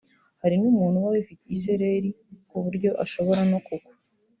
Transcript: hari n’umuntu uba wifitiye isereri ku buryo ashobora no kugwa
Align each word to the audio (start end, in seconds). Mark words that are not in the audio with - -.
hari 0.41 0.55
n’umuntu 0.61 0.95
uba 0.99 1.13
wifitiye 1.13 1.53
isereri 1.55 2.09
ku 2.49 2.55
buryo 2.63 2.89
ashobora 3.03 3.41
no 3.51 3.59
kugwa 3.65 3.91